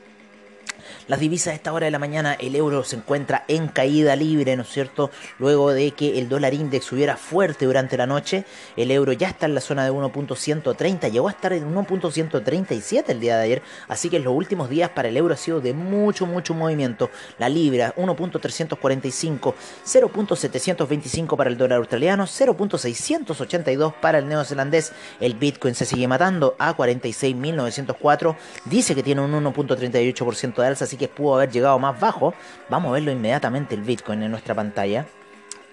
Las 1.07 1.19
divisas 1.19 1.51
a 1.51 1.55
esta 1.55 1.73
hora 1.73 1.85
de 1.85 1.91
la 1.91 1.99
mañana, 1.99 2.33
el 2.39 2.55
euro 2.55 2.85
se 2.85 2.95
encuentra 2.95 3.43
en 3.49 3.67
caída 3.67 4.15
libre, 4.15 4.55
¿no 4.55 4.61
es 4.61 4.69
cierto? 4.69 5.11
Luego 5.37 5.73
de 5.73 5.91
que 5.91 6.17
el 6.17 6.29
dólar 6.29 6.53
index 6.53 6.85
subiera 6.85 7.17
fuerte 7.17 7.65
durante 7.65 7.97
la 7.97 8.07
noche, 8.07 8.45
el 8.77 8.89
euro 8.89 9.11
ya 9.11 9.27
está 9.27 9.45
en 9.45 9.53
la 9.53 9.59
zona 9.59 9.83
de 9.83 9.91
1.130, 9.91 11.11
llegó 11.11 11.27
a 11.27 11.31
estar 11.31 11.51
en 11.51 11.75
1.137 11.75 13.03
el 13.09 13.19
día 13.19 13.35
de 13.35 13.43
ayer, 13.43 13.61
así 13.89 14.09
que 14.09 14.15
en 14.15 14.23
los 14.23 14.33
últimos 14.33 14.69
días 14.69 14.91
para 14.91 15.09
el 15.09 15.17
euro 15.17 15.33
ha 15.33 15.37
sido 15.37 15.59
de 15.59 15.73
mucho, 15.73 16.25
mucho 16.25 16.53
movimiento. 16.53 17.09
La 17.37 17.49
libra 17.49 17.93
1.345, 17.97 19.53
0.725 19.85 21.35
para 21.35 21.49
el 21.49 21.57
dólar 21.57 21.79
australiano, 21.79 22.23
0.682 22.23 23.93
para 23.99 24.19
el 24.19 24.27
neozelandés. 24.29 24.93
El 25.19 25.33
Bitcoin 25.33 25.75
se 25.75 25.85
sigue 25.85 26.07
matando 26.07 26.55
a 26.59 26.77
46.904, 26.77 28.37
dice 28.65 28.95
que 28.95 29.03
tiene 29.03 29.19
un 29.19 29.33
1.38% 29.33 30.55
de 30.55 30.67
alza, 30.67 30.92
así 30.93 30.97
que 30.97 31.07
pudo 31.07 31.35
haber 31.35 31.49
llegado 31.49 31.79
más 31.79 31.99
bajo. 31.99 32.35
Vamos 32.69 32.89
a 32.89 32.93
verlo 32.93 33.11
inmediatamente 33.11 33.73
el 33.73 33.81
Bitcoin 33.81 34.21
en 34.21 34.29
nuestra 34.29 34.53
pantalla. 34.53 35.07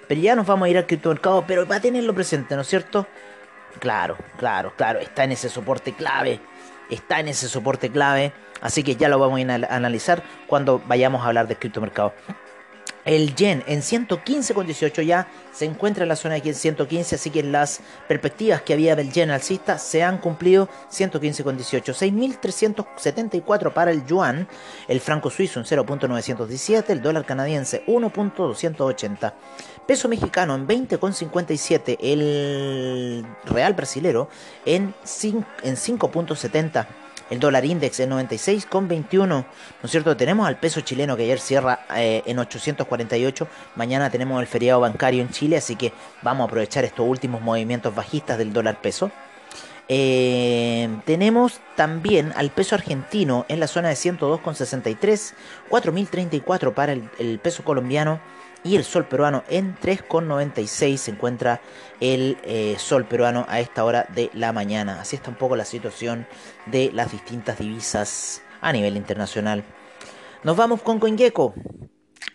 Pero 0.08 0.20
ya 0.20 0.34
nos 0.34 0.46
vamos 0.46 0.66
a 0.66 0.70
ir 0.70 0.78
al 0.78 0.86
criptomercado, 0.86 1.44
pero 1.46 1.66
va 1.66 1.76
a 1.76 1.80
tenerlo 1.80 2.14
presente, 2.14 2.54
¿no 2.54 2.62
es 2.62 2.68
cierto? 2.68 3.06
Claro, 3.78 4.16
claro, 4.38 4.72
claro, 4.76 4.98
está 4.98 5.24
en 5.24 5.32
ese 5.32 5.50
soporte 5.50 5.92
clave. 5.92 6.40
Está 6.88 7.20
en 7.20 7.28
ese 7.28 7.48
soporte 7.48 7.90
clave. 7.90 8.32
Así 8.62 8.82
que 8.82 8.96
ya 8.96 9.08
lo 9.08 9.18
vamos 9.18 9.40
a 9.40 9.74
analizar 9.74 10.22
cuando 10.46 10.82
vayamos 10.86 11.22
a 11.22 11.26
hablar 11.26 11.46
de 11.46 11.56
criptomercado. 11.56 12.14
El 13.04 13.34
yen 13.34 13.64
en 13.66 13.80
115,18 13.80 15.02
ya 15.02 15.26
se 15.52 15.64
encuentra 15.64 16.02
en 16.04 16.08
la 16.08 16.16
zona 16.16 16.34
de 16.34 16.40
aquí 16.40 16.50
en 16.50 16.54
115, 16.54 17.14
así 17.14 17.30
que 17.30 17.42
las 17.42 17.80
perspectivas 18.06 18.62
que 18.62 18.74
había 18.74 18.94
del 18.94 19.10
yen 19.10 19.30
alcista 19.30 19.78
se 19.78 20.02
han 20.02 20.18
cumplido 20.18 20.68
115,18. 20.92 21.94
6.374 22.40 23.72
para 23.72 23.90
el 23.90 24.04
yuan, 24.04 24.46
el 24.86 25.00
franco 25.00 25.30
suizo 25.30 25.60
en 25.60 25.66
0.917, 25.66 26.90
el 26.90 27.00
dólar 27.00 27.24
canadiense 27.24 27.84
1.280. 27.86 29.32
Peso 29.86 30.08
mexicano 30.08 30.54
en 30.54 30.68
20,57, 30.68 31.96
el 32.00 33.24
real 33.46 33.74
brasilero 33.74 34.28
en 34.66 34.94
5.70 35.04 36.86
el 37.30 37.40
dólar 37.40 37.64
index 37.64 38.00
en 38.00 38.10
96,21, 38.10 39.26
¿no 39.26 39.44
es 39.82 39.90
cierto? 39.90 40.16
Tenemos 40.16 40.46
al 40.46 40.58
peso 40.58 40.80
chileno 40.80 41.16
que 41.16 41.22
ayer 41.22 41.40
cierra 41.40 41.86
eh, 41.96 42.22
en 42.26 42.38
848, 42.38 43.48
mañana 43.76 44.10
tenemos 44.10 44.40
el 44.40 44.46
feriado 44.46 44.80
bancario 44.80 45.22
en 45.22 45.30
Chile, 45.30 45.56
así 45.56 45.76
que 45.76 45.92
vamos 46.22 46.44
a 46.44 46.48
aprovechar 46.48 46.84
estos 46.84 47.06
últimos 47.06 47.40
movimientos 47.40 47.94
bajistas 47.94 48.36
del 48.36 48.52
dólar 48.52 48.80
peso. 48.80 49.10
Eh, 49.92 50.88
tenemos 51.04 51.60
también 51.74 52.32
al 52.36 52.50
peso 52.50 52.76
argentino 52.76 53.44
en 53.48 53.58
la 53.58 53.66
zona 53.66 53.88
de 53.88 53.94
102,63, 53.94 55.34
4.034 55.68 56.74
para 56.74 56.92
el 56.92 57.40
peso 57.42 57.64
colombiano 57.64 58.20
y 58.64 58.76
el 58.76 58.84
sol 58.84 59.06
peruano 59.06 59.44
en 59.48 59.76
3,96 59.76 60.96
se 60.96 61.10
encuentra 61.10 61.60
el 62.00 62.38
eh, 62.44 62.76
sol 62.78 63.04
peruano 63.04 63.46
a 63.48 63.60
esta 63.60 63.84
hora 63.84 64.06
de 64.14 64.30
la 64.34 64.52
mañana. 64.52 65.00
Así 65.00 65.16
está 65.16 65.30
un 65.30 65.36
poco 65.36 65.56
la 65.56 65.64
situación 65.64 66.26
de 66.66 66.90
las 66.92 67.12
distintas 67.12 67.58
divisas 67.58 68.42
a 68.60 68.72
nivel 68.72 68.96
internacional. 68.96 69.64
Nos 70.42 70.56
vamos 70.56 70.82
con 70.82 70.98
CoinGecko 70.98 71.54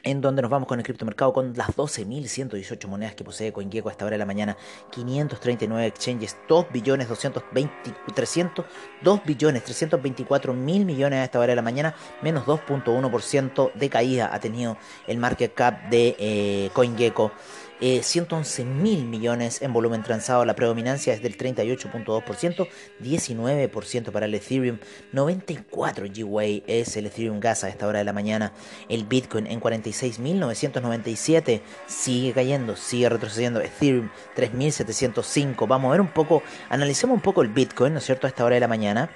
en 0.03 0.21
donde 0.21 0.41
nos 0.41 0.51
vamos 0.51 0.67
con 0.67 0.79
el 0.79 0.85
criptomercado 0.85 1.33
con 1.33 1.53
las 1.55 1.69
12.118 1.69 2.87
monedas 2.87 3.15
que 3.15 3.23
posee 3.23 3.51
CoinGecko 3.51 3.89
a 3.89 3.91
esta 3.91 4.05
hora 4.05 4.13
de 4.13 4.19
la 4.19 4.25
mañana, 4.25 4.57
539 4.91 5.87
exchanges, 5.87 6.37
2 6.47 6.67
billones 6.71 7.09
220, 7.09 7.73
300, 8.13 8.65
2 9.01 9.23
billones 9.25 9.63
324 9.63 10.53
mil 10.53 10.85
millones 10.85 11.19
a 11.19 11.23
esta 11.23 11.39
hora 11.39 11.49
de 11.49 11.55
la 11.55 11.61
mañana, 11.61 11.95
menos 12.21 12.45
2.1% 12.45 13.73
de 13.73 13.89
caída 13.89 14.29
ha 14.33 14.39
tenido 14.39 14.77
el 15.07 15.17
market 15.17 15.53
cap 15.53 15.89
de 15.89 16.15
eh, 16.19 16.69
CoinGecko. 16.73 17.31
111 17.79 18.61
eh, 18.61 18.65
mil 18.65 19.05
millones 19.05 19.61
en 19.61 19.73
volumen 19.73 20.03
transado. 20.03 20.45
La 20.45 20.55
predominancia 20.55 21.13
es 21.13 21.21
del 21.21 21.37
38.2%, 21.37 22.67
19% 23.01 24.11
para 24.11 24.25
el 24.25 24.33
Ethereum, 24.33 24.79
94 25.11 26.05
GWay 26.13 26.63
es 26.67 26.95
el 26.97 27.07
Ethereum 27.07 27.39
Gas 27.39 27.63
a 27.63 27.69
esta 27.69 27.87
hora 27.87 27.99
de 27.99 28.05
la 28.05 28.13
mañana. 28.13 28.53
El 28.89 29.05
Bitcoin 29.05 29.47
en 29.47 29.59
46.997 29.59 31.61
sigue 31.87 32.33
cayendo, 32.33 32.75
sigue 32.75 33.09
retrocediendo. 33.09 33.61
Ethereum 33.61 34.09
3.705. 34.35 35.67
Vamos 35.67 35.89
a 35.89 35.91
ver 35.91 36.01
un 36.01 36.07
poco, 36.07 36.43
analicemos 36.69 37.15
un 37.15 37.21
poco 37.21 37.41
el 37.41 37.49
Bitcoin, 37.49 37.93
¿no 37.93 37.99
es 37.99 38.05
cierto?, 38.05 38.27
a 38.27 38.29
esta 38.29 38.45
hora 38.45 38.55
de 38.55 38.61
la 38.61 38.67
mañana. 38.67 39.09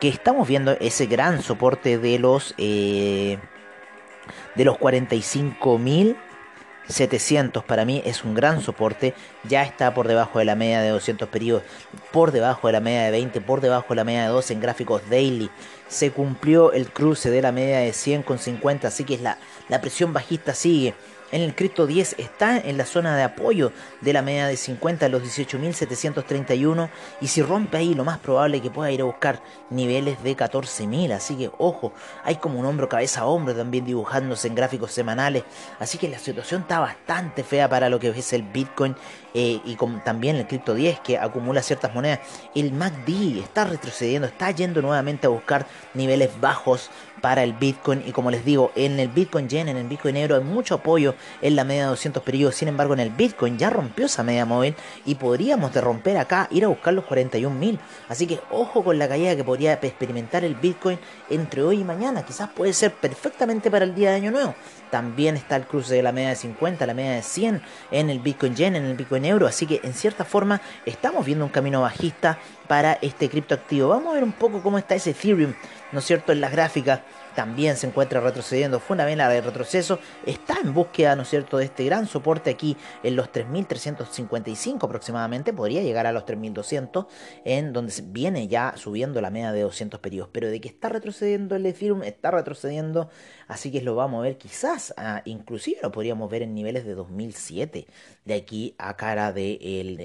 Que 0.00 0.08
estamos 0.08 0.48
viendo 0.48 0.72
ese 0.80 1.06
gran 1.06 1.42
soporte 1.42 1.96
de 1.96 2.18
los 2.18 2.54
eh, 2.58 3.38
de 4.56 4.64
los 4.64 4.76
45.000 4.78 6.16
700 6.88 7.64
para 7.64 7.84
mí 7.84 8.02
es 8.04 8.24
un 8.24 8.34
gran 8.34 8.60
soporte, 8.60 9.14
ya 9.44 9.62
está 9.62 9.94
por 9.94 10.08
debajo 10.08 10.38
de 10.38 10.44
la 10.44 10.54
media 10.54 10.80
de 10.80 10.90
200 10.90 11.28
periodos, 11.28 11.62
por 12.10 12.32
debajo 12.32 12.66
de 12.66 12.72
la 12.72 12.80
media 12.80 13.04
de 13.04 13.10
20, 13.10 13.40
por 13.40 13.60
debajo 13.60 13.86
de 13.90 13.96
la 13.96 14.04
media 14.04 14.22
de 14.22 14.28
12 14.28 14.54
en 14.54 14.60
gráficos 14.60 15.02
daily. 15.08 15.50
Se 15.88 16.10
cumplió 16.10 16.72
el 16.72 16.90
cruce 16.90 17.30
de 17.30 17.42
la 17.42 17.52
media 17.52 17.78
de 17.78 17.92
100 17.92 18.22
con 18.22 18.38
50, 18.38 18.88
así 18.88 19.04
que 19.04 19.18
la, 19.18 19.38
la 19.68 19.80
presión 19.80 20.12
bajista 20.12 20.54
sigue 20.54 20.94
en 21.32 21.42
el 21.42 21.54
cripto 21.54 21.86
10 21.86 22.16
está 22.18 22.58
en 22.58 22.76
la 22.76 22.86
zona 22.86 23.16
de 23.16 23.24
apoyo 23.24 23.72
de 24.00 24.12
la 24.12 24.22
media 24.22 24.46
de 24.46 24.56
50 24.56 25.08
los 25.08 25.22
18.731 25.22 26.90
y 27.20 27.26
si 27.26 27.42
rompe 27.42 27.78
ahí 27.78 27.94
lo 27.94 28.04
más 28.04 28.18
probable 28.18 28.58
es 28.58 28.62
que 28.62 28.70
pueda 28.70 28.90
ir 28.90 29.00
a 29.00 29.04
buscar 29.04 29.42
niveles 29.70 30.22
de 30.22 30.36
14.000 30.36 31.12
así 31.12 31.36
que 31.36 31.50
ojo 31.58 31.92
hay 32.24 32.36
como 32.36 32.60
un 32.60 32.66
hombro 32.66 32.88
cabeza 32.88 33.22
a 33.22 33.26
hombro 33.26 33.54
también 33.54 33.84
dibujándose 33.84 34.48
en 34.48 34.54
gráficos 34.54 34.92
semanales. 34.92 35.44
Así 35.78 35.98
que 35.98 36.08
la 36.08 36.18
situación 36.18 36.62
está 36.62 36.78
bastante 36.78 37.42
fea 37.42 37.68
para 37.68 37.88
lo 37.88 37.98
que 37.98 38.08
es 38.08 38.32
el 38.32 38.42
Bitcoin 38.42 38.94
eh, 39.34 39.60
y 39.64 39.76
también 40.04 40.36
el 40.36 40.46
cripto 40.46 40.74
10 40.74 41.00
que 41.00 41.18
acumula 41.18 41.62
ciertas 41.62 41.94
monedas. 41.94 42.20
El 42.54 42.72
MACD 42.72 43.38
está 43.42 43.64
retrocediendo 43.64 44.28
está 44.28 44.50
yendo 44.50 44.82
nuevamente 44.82 45.26
a 45.26 45.30
buscar 45.30 45.66
niveles 45.94 46.30
bajos 46.40 46.90
para 47.22 47.42
el 47.42 47.54
Bitcoin. 47.54 48.02
Y 48.06 48.12
como 48.12 48.30
les 48.30 48.44
digo, 48.44 48.72
en 48.74 49.00
el 49.00 49.08
Bitcoin 49.08 49.48
Yen, 49.48 49.70
en 49.70 49.78
el 49.78 49.88
Bitcoin 49.88 50.18
Euro, 50.18 50.36
hay 50.36 50.44
mucho 50.44 50.74
apoyo 50.74 51.14
en 51.40 51.56
la 51.56 51.64
media 51.64 51.84
de 51.84 51.88
200 51.88 52.22
periodos. 52.22 52.56
Sin 52.56 52.68
embargo, 52.68 52.92
en 52.92 53.00
el 53.00 53.08
Bitcoin 53.08 53.56
ya 53.56 53.70
rompió 53.70 54.04
esa 54.04 54.22
media 54.22 54.44
móvil 54.44 54.74
y 55.06 55.14
podríamos 55.14 55.72
de 55.72 55.80
romper 55.80 56.18
acá, 56.18 56.48
ir 56.50 56.64
a 56.64 56.68
buscar 56.68 56.92
los 56.92 57.06
41.000. 57.06 57.78
Así 58.10 58.26
que 58.26 58.40
ojo 58.50 58.84
con 58.84 58.98
la 58.98 59.08
caída 59.08 59.34
que 59.34 59.44
podría 59.44 59.74
experimentar 59.74 60.44
el 60.44 60.56
Bitcoin 60.56 60.98
entre 61.30 61.62
hoy 61.62 61.80
y 61.80 61.84
mañana. 61.84 62.24
Quizás 62.24 62.50
puede 62.50 62.72
ser 62.72 62.92
perfectamente 62.92 63.70
para 63.70 63.84
el 63.84 63.94
día 63.94 64.10
de 64.10 64.16
Año 64.16 64.30
Nuevo. 64.32 64.54
También 64.90 65.36
está 65.36 65.56
el 65.56 65.64
cruce 65.64 65.94
de 65.94 66.02
la 66.02 66.12
media 66.12 66.30
de 66.30 66.36
50, 66.36 66.86
la 66.86 66.92
media 66.92 67.12
de 67.12 67.22
100 67.22 67.62
en 67.92 68.10
el 68.10 68.18
Bitcoin 68.18 68.54
Yen, 68.56 68.76
en 68.76 68.84
el 68.84 68.96
Bitcoin 68.96 69.24
Euro. 69.24 69.46
Así 69.46 69.66
que 69.66 69.80
en 69.84 69.94
cierta 69.94 70.24
forma 70.24 70.60
estamos 70.84 71.24
viendo 71.24 71.44
un 71.44 71.50
camino 71.50 71.80
bajista 71.80 72.38
para 72.72 72.96
este 73.02 73.28
criptoactivo. 73.28 73.90
Vamos 73.90 74.12
a 74.12 74.14
ver 74.14 74.24
un 74.24 74.32
poco 74.32 74.62
cómo 74.62 74.78
está 74.78 74.94
ese 74.94 75.10
Ethereum, 75.10 75.52
¿no 75.92 75.98
es 75.98 76.06
cierto?, 76.06 76.32
en 76.32 76.40
las 76.40 76.52
gráficas 76.52 77.00
también 77.34 77.76
se 77.76 77.86
encuentra 77.86 78.20
retrocediendo. 78.20 78.80
Fue 78.80 78.94
una 78.94 79.04
vela 79.04 79.28
de 79.28 79.40
retroceso. 79.40 79.98
Está 80.26 80.58
en 80.62 80.74
búsqueda, 80.74 81.16
¿no 81.16 81.22
es 81.22 81.28
cierto?, 81.28 81.58
de 81.58 81.64
este 81.66 81.84
gran 81.84 82.06
soporte 82.06 82.50
aquí 82.50 82.76
en 83.02 83.16
los 83.16 83.30
3.355 83.32 84.84
aproximadamente. 84.84 85.52
Podría 85.52 85.82
llegar 85.82 86.06
a 86.06 86.12
los 86.12 86.24
3.200, 86.24 87.06
en 87.44 87.72
donde 87.72 87.92
viene 88.06 88.48
ya 88.48 88.74
subiendo 88.76 89.20
la 89.20 89.30
media 89.30 89.52
de 89.52 89.62
200 89.62 90.00
periodos. 90.00 90.30
Pero 90.32 90.48
de 90.48 90.60
que 90.60 90.68
está 90.68 90.88
retrocediendo 90.88 91.56
el 91.56 91.66
Ethereum, 91.66 92.02
está 92.02 92.30
retrocediendo. 92.30 93.08
Así 93.48 93.70
que 93.70 93.82
lo 93.82 93.94
vamos 93.94 94.20
a 94.20 94.22
ver 94.22 94.38
quizás, 94.38 94.94
ah, 94.96 95.22
inclusive 95.24 95.80
lo 95.82 95.92
podríamos 95.92 96.30
ver 96.30 96.42
en 96.42 96.54
niveles 96.54 96.84
de 96.84 96.94
2007, 96.94 97.86
de 98.24 98.34
aquí 98.34 98.74
a 98.78 98.96
cara 98.96 99.32
de 99.32 99.58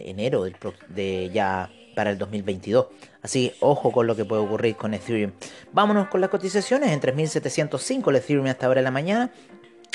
enero 0.06 0.44
del, 0.44 0.56
de 0.90 1.30
ya 1.34 1.70
para 1.96 2.12
el 2.12 2.18
2022. 2.18 2.88
Así 3.28 3.52
ojo 3.60 3.92
con 3.92 4.08
lo 4.08 4.16
que 4.16 4.24
puede 4.24 4.42
ocurrir 4.42 4.78
con 4.78 4.94
Ethereum. 4.94 5.34
Vámonos 5.74 6.08
con 6.08 6.22
las 6.22 6.30
cotizaciones. 6.30 6.92
En 6.92 7.02
3.705 7.02 8.10
el 8.10 8.16
Ethereum 8.16 8.46
hasta 8.46 8.68
ahora 8.68 8.80
de 8.80 8.84
la 8.86 8.92
mañana. 8.92 9.32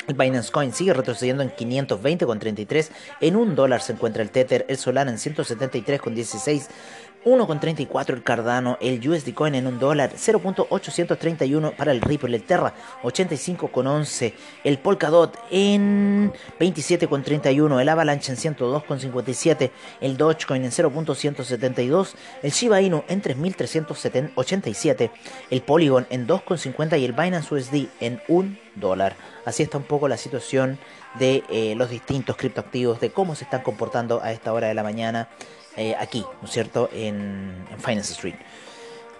El 0.07 0.13
Binance 0.13 0.51
Coin 0.51 0.71
sigue 0.71 0.93
retrocediendo 0.93 1.41
en 1.41 1.49
520,33. 1.49 2.91
En 3.21 3.35
un 3.35 3.55
dólar 3.55 3.81
se 3.81 3.93
encuentra 3.93 4.21
el 4.21 4.29
Tether. 4.29 4.67
El 4.69 4.77
Solana 4.77 5.09
en 5.09 5.17
173,16. 5.17 6.67
1,34 7.25 8.13
el 8.13 8.23
Cardano, 8.23 8.77
el 8.81 9.07
USD 9.07 9.33
Coin 9.33 9.55
en 9.55 9.67
un 9.67 9.79
dólar, 9.79 10.11
0.831 10.15 11.75
para 11.75 11.91
el 11.91 12.01
Ripple, 12.01 12.35
el 12.35 12.43
Terra 12.43 12.73
85,11, 13.03 14.33
el 14.63 14.77
Polkadot 14.79 15.37
en 15.51 16.33
27,31, 16.59 17.79
el 17.79 17.89
Avalanche 17.89 18.31
en 18.31 18.37
102,57, 18.37 19.71
el 20.01 20.17
Dogecoin 20.17 20.65
en 20.65 20.71
0.172, 20.71 22.15
el 22.41 22.51
Shiba 22.51 22.81
Inu 22.81 23.03
en 23.07 23.21
3.387, 23.21 25.11
el 25.49 25.61
Polygon 25.61 26.07
en 26.09 26.27
2,50 26.27 26.99
y 26.99 27.05
el 27.05 27.13
Binance 27.13 27.53
USD 27.53 27.87
en 27.99 28.21
1 28.27 28.63
dólar. 28.75 29.15
Así 29.45 29.63
está 29.63 29.77
un 29.77 29.83
poco 29.83 30.07
la 30.07 30.17
situación 30.17 30.79
de 31.19 31.43
eh, 31.49 31.75
los 31.75 31.89
distintos 31.89 32.35
criptoactivos, 32.37 32.99
de 32.99 33.11
cómo 33.11 33.35
se 33.35 33.43
están 33.43 33.61
comportando 33.61 34.21
a 34.23 34.31
esta 34.31 34.53
hora 34.53 34.67
de 34.67 34.73
la 34.73 34.83
mañana. 34.83 35.29
Eh, 35.75 35.95
aquí, 35.99 36.23
¿no 36.41 36.47
es 36.47 36.53
cierto?, 36.53 36.89
en, 36.93 37.65
Finance 37.79 38.13
Street, 38.13 38.35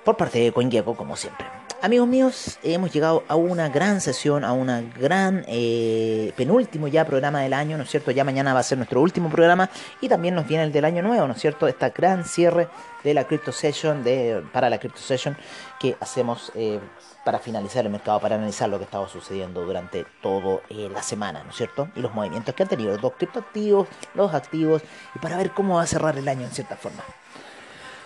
por 0.03 0.17
parte 0.17 0.39
de 0.39 0.51
CoinGecko, 0.51 0.95
como 0.95 1.15
siempre. 1.15 1.45
Amigos 1.83 2.07
míos, 2.07 2.59
hemos 2.63 2.93
llegado 2.93 3.25
a 3.27 3.35
una 3.35 3.67
gran 3.67 3.99
sesión, 3.99 4.45
a 4.45 4.53
una 4.53 4.81
gran 4.97 5.43
eh, 5.49 6.31
penúltimo 6.37 6.87
ya 6.87 7.03
programa 7.03 7.41
del 7.41 7.51
año, 7.51 7.75
¿no 7.75 7.83
es 7.83 7.89
cierto? 7.89 8.11
Ya 8.11 8.23
mañana 8.23 8.53
va 8.53 8.61
a 8.61 8.63
ser 8.63 8.77
nuestro 8.77 9.01
último 9.01 9.29
programa 9.29 9.69
y 9.99 10.07
también 10.07 10.33
nos 10.33 10.47
viene 10.47 10.63
el 10.63 10.71
del 10.71 10.85
año 10.85 11.01
nuevo, 11.01 11.27
¿no 11.27 11.33
es 11.33 11.41
cierto? 11.41 11.67
Esta 11.67 11.89
gran 11.89 12.23
cierre 12.23 12.69
de 13.03 13.13
la 13.13 13.25
Crypto 13.25 13.51
Session, 13.51 14.01
de, 14.01 14.41
para 14.53 14.69
la 14.69 14.79
Crypto 14.79 15.01
Session 15.01 15.35
que 15.77 15.97
hacemos 15.99 16.53
eh, 16.55 16.79
para 17.25 17.39
finalizar 17.39 17.85
el 17.85 17.91
mercado, 17.91 18.21
para 18.21 18.35
analizar 18.35 18.69
lo 18.69 18.77
que 18.77 18.85
estaba 18.85 19.09
sucediendo 19.09 19.65
durante 19.65 20.05
toda 20.21 20.61
eh, 20.69 20.89
la 20.89 21.03
semana, 21.03 21.43
¿no 21.43 21.49
es 21.49 21.57
cierto? 21.57 21.89
Y 21.97 21.99
los 21.99 22.13
movimientos 22.13 22.55
que 22.55 22.63
han 22.63 22.69
tenido 22.69 22.97
los 22.97 23.11
criptoactivos, 23.11 23.89
los 24.13 24.33
activos, 24.33 24.81
y 25.15 25.19
para 25.19 25.35
ver 25.35 25.51
cómo 25.51 25.75
va 25.75 25.81
a 25.81 25.87
cerrar 25.87 26.17
el 26.17 26.29
año 26.29 26.45
en 26.45 26.51
cierta 26.51 26.77
forma. 26.77 27.03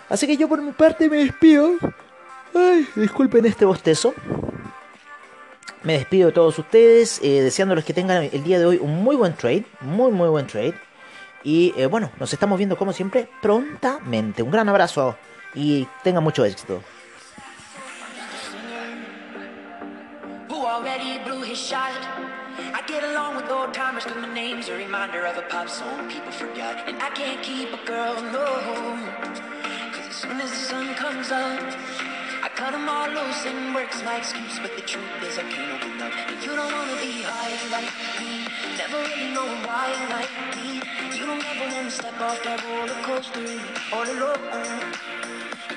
Así 0.10 0.26
que 0.26 0.38
yo 0.38 0.48
por 0.48 0.62
mi 0.62 0.72
parte 0.72 1.10
me 1.10 1.18
despido. 1.18 1.74
Ay, 2.54 2.88
disculpen 2.96 3.46
este 3.46 3.66
bostezo. 3.66 4.14
Me 5.84 5.94
despido 5.94 6.28
de 6.28 6.34
todos 6.34 6.58
ustedes, 6.60 7.20
eh, 7.22 7.42
deseándoles 7.42 7.86
que 7.86 7.94
tengan 7.94 8.30
el 8.32 8.44
día 8.44 8.60
de 8.60 8.66
hoy 8.66 8.78
un 8.82 9.04
muy 9.04 9.16
buen 9.16 9.34
trade, 9.36 9.66
muy 9.82 10.12
muy 10.12 10.28
buen 10.30 10.48
trade. 10.48 10.74
Y 11.44 11.74
eh, 11.78 11.86
bueno, 11.86 12.12
nos 12.20 12.34
estamos 12.34 12.58
viendo 12.58 12.78
como 12.78 12.94
siempre 12.94 13.30
prontamente. 13.42 14.44
Un 14.44 14.52
gran 14.52 14.68
abrazo 14.70 15.16
y 15.54 15.88
tengan 16.04 16.24
mucho 16.24 16.44
éxito. 16.46 16.82
I. 26.68 26.90
And 26.90 27.02
I 27.02 27.10
can't 27.12 27.42
keep 27.44 27.74
a 27.74 27.78
girl, 27.86 28.22
no. 28.32 29.57
Soon 30.17 30.41
as 30.41 30.50
the 30.50 30.57
sun 30.57 30.95
comes 30.95 31.29
up, 31.29 31.62
I 32.41 32.50
cut 32.50 32.71
them 32.71 32.89
all 32.89 33.07
loose 33.07 33.45
and 33.45 33.75
work's 33.75 34.01
my 34.01 34.17
excuse. 34.17 34.57
But 34.57 34.75
the 34.75 34.81
truth 34.81 35.05
is 35.21 35.38
I 35.38 35.43
can't 35.43 35.69
open 35.77 36.01
up. 36.01 36.12
And 36.12 36.41
you 36.41 36.55
don't 36.55 36.74
wanna 36.74 36.97
be 36.97 37.21
high 37.21 37.53
like 37.69 37.93
me. 38.17 38.50
Never 38.81 38.97
really 38.97 39.29
know 39.38 39.45
why 39.62 39.93
like 40.09 40.33
me. 40.57 40.81
You 41.13 41.27
don't 41.27 41.45
ever 41.45 41.69
wanna 41.69 41.91
step 41.91 42.19
off 42.19 42.41
that 42.45 42.65
roller 42.65 42.97
coaster 43.05 43.45
all 43.93 44.09
alone. 44.09 44.89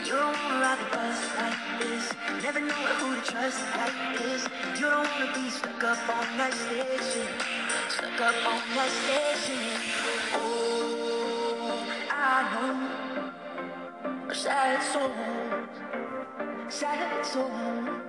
You 0.08 0.16
don't 0.16 0.32
wanna 0.32 0.64
ride 0.64 0.80
the 0.80 0.88
bus 0.88 1.20
like 1.36 1.60
this. 1.76 2.04
Never 2.42 2.60
know 2.60 2.82
who 2.96 3.20
to 3.20 3.22
trust 3.30 3.60
like 3.76 4.16
this. 4.16 4.48
You 4.80 4.88
don't 4.88 5.04
wanna 5.04 5.36
be 5.36 5.50
stuck 5.50 5.84
up 5.84 6.00
on 6.16 6.24
that 6.40 6.54
station. 6.56 7.28
Stuck 7.92 8.20
up 8.24 8.36
on 8.48 8.62
that 8.72 8.88
station. 9.04 9.60
Oh, 10.32 11.84
I 12.08 12.48
know 12.56 13.09
sad 14.34 14.82
song, 14.82 15.68
sad 16.68 17.26
song. 17.26 18.00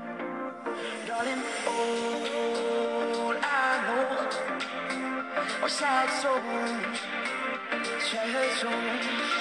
Darling, 1.08 1.44
all 1.68 3.36
I 3.42 3.82
know 3.88 4.06
are 5.64 5.70
sad 5.70 6.10
songs, 6.22 7.00
sad 8.00 8.52
songs. 8.60 9.32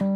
No. 0.00 0.15